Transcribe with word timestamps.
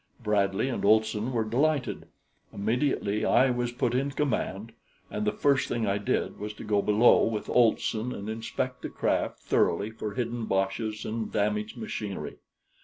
Bradley 0.23 0.67
and 0.67 0.83
Olson 0.83 1.31
were 1.31 1.43
delighted. 1.43 2.07
Immediately 2.51 3.23
I 3.23 3.51
was 3.51 3.71
put 3.71 3.93
in 3.93 4.09
command, 4.09 4.71
and 5.11 5.27
the 5.27 5.31
first 5.31 5.67
thing 5.67 5.85
I 5.85 5.99
did 5.99 6.39
was 6.39 6.55
to 6.55 6.63
go 6.63 6.81
below 6.81 7.23
with 7.23 7.47
Olson 7.47 8.11
and 8.11 8.27
inspect 8.27 8.81
the 8.81 8.89
craft 8.89 9.41
thoroughly 9.41 9.91
for 9.91 10.15
hidden 10.15 10.45
boches 10.47 11.05
and 11.05 11.31
damaged 11.31 11.77
machinery. 11.77 12.37